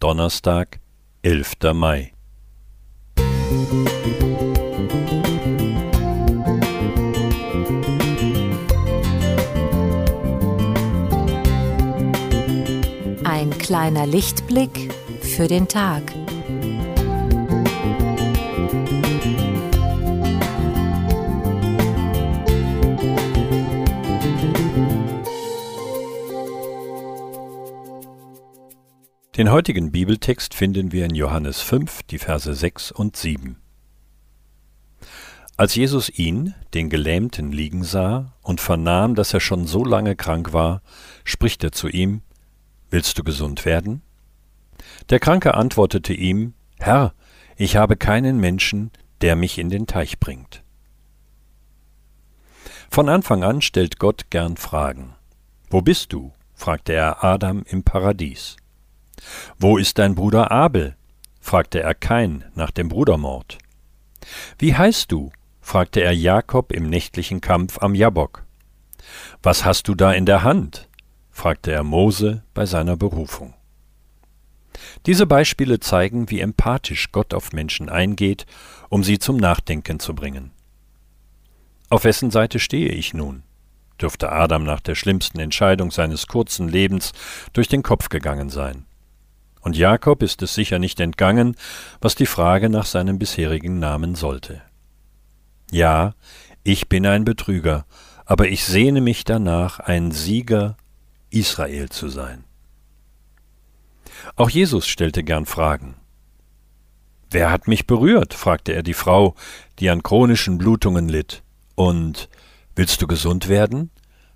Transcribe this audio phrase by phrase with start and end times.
[0.00, 0.78] Donnerstag,
[1.22, 1.74] 11.
[1.74, 2.12] Mai.
[13.24, 16.02] Ein kleiner Lichtblick für den Tag.
[29.38, 33.56] Den heutigen Bibeltext finden wir in Johannes 5, die Verse 6 und 7.
[35.56, 40.52] Als Jesus ihn, den Gelähmten, liegen sah und vernahm, dass er schon so lange krank
[40.52, 40.82] war,
[41.22, 42.22] spricht er zu ihm,
[42.90, 44.02] Willst du gesund werden?
[45.08, 47.14] Der Kranke antwortete ihm, Herr,
[47.56, 50.64] ich habe keinen Menschen, der mich in den Teich bringt.
[52.90, 55.14] Von Anfang an stellt Gott gern Fragen.
[55.70, 56.32] Wo bist du?
[56.54, 58.56] fragte er Adam im Paradies.
[59.58, 60.96] Wo ist dein Bruder Abel?
[61.40, 63.58] fragte er Kain nach dem Brudermord.
[64.58, 65.30] Wie heißt du?
[65.60, 68.44] fragte er Jakob im nächtlichen Kampf am Jabok.
[69.42, 70.88] Was hast du da in der Hand?
[71.30, 73.54] fragte er Mose bei seiner Berufung.
[75.06, 78.46] Diese Beispiele zeigen, wie empathisch Gott auf Menschen eingeht,
[78.88, 80.52] um sie zum Nachdenken zu bringen.
[81.90, 83.42] Auf wessen Seite stehe ich nun?
[84.00, 87.12] dürfte Adam nach der schlimmsten Entscheidung seines kurzen Lebens
[87.52, 88.86] durch den Kopf gegangen sein.
[89.68, 91.54] Und Jakob ist es sicher nicht entgangen,
[92.00, 94.62] was die Frage nach seinem bisherigen Namen sollte.
[95.70, 96.14] Ja,
[96.62, 97.84] ich bin ein Betrüger,
[98.24, 100.78] aber ich sehne mich danach, ein Sieger
[101.28, 102.44] Israel zu sein.
[104.36, 105.96] Auch Jesus stellte gern Fragen.
[107.30, 108.32] Wer hat mich berührt?
[108.32, 109.34] fragte er die Frau,
[109.80, 111.42] die an chronischen Blutungen litt.
[111.74, 112.30] Und
[112.74, 113.90] willst du gesund werden?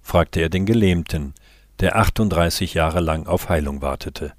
[0.00, 1.34] fragte er den Gelähmten,
[1.80, 4.32] der 38 Jahre lang auf Heilung wartete.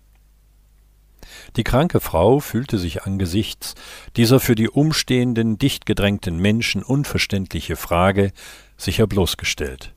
[1.56, 3.76] Die kranke Frau fühlte sich angesichts
[4.16, 8.32] dieser für die umstehenden, dicht gedrängten Menschen unverständliche Frage
[8.78, 9.94] sicher bloßgestellt.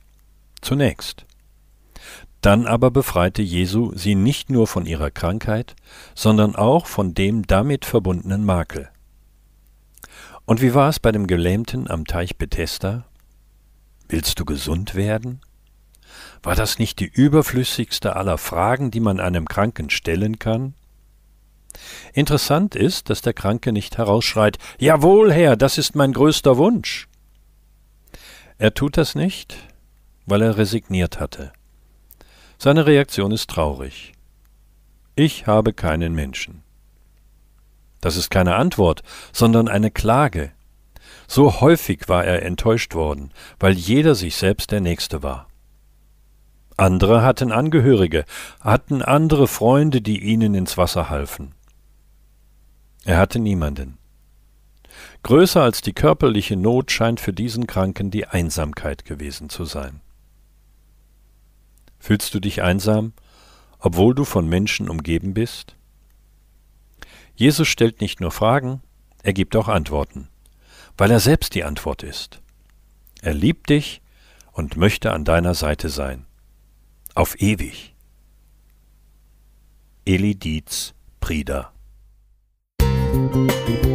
[0.61, 1.27] Zunächst.
[2.41, 5.77] Dann aber befreite Jesu sie nicht nur von ihrer Krankheit,
[6.15, 8.91] sondern auch von dem damit verbundenen Makel.
[10.45, 13.05] Und wie war es bei dem Gelähmten am Teich Bethesda?
[14.09, 15.41] Willst du gesund werden?
[16.43, 20.75] War das nicht die überflüssigste aller Fragen, die man einem Kranken stellen kann?
[22.12, 27.09] Interessant ist, dass der Kranke nicht herausschreit Jawohl, Herr, das ist mein größter Wunsch.
[28.59, 29.56] Er tut das nicht,
[30.27, 31.53] weil er resigniert hatte.
[32.59, 34.12] Seine Reaktion ist traurig.
[35.16, 36.62] Ich habe keinen Menschen.
[38.00, 40.53] Das ist keine Antwort, sondern eine Klage.
[41.27, 45.49] So häufig war er enttäuscht worden, weil jeder sich selbst der Nächste war.
[46.77, 48.25] Andere hatten Angehörige,
[48.61, 51.55] hatten andere Freunde, die ihnen ins Wasser halfen.
[53.05, 53.99] Er hatte niemanden.
[55.23, 60.01] Größer als die körperliche Not scheint für diesen Kranken die Einsamkeit gewesen zu sein.
[61.99, 63.12] Fühlst du dich einsam,
[63.79, 65.77] obwohl du von Menschen umgeben bist?
[67.35, 68.83] Jesus stellt nicht nur Fragen,
[69.23, 70.29] er gibt auch Antworten,
[70.97, 72.41] weil er selbst die Antwort ist.
[73.21, 74.03] Er liebt dich
[74.53, 76.27] und möchte an deiner Seite sein.
[77.15, 77.95] Auf ewig.
[80.05, 81.73] Eli Dietz, Prieder
[83.32, 83.92] Thank you.